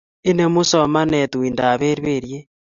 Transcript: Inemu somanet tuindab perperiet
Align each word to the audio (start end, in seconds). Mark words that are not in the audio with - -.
Inemu 0.29 0.61
somanet 0.71 1.29
tuindab 1.31 1.79
perperiet 1.81 2.45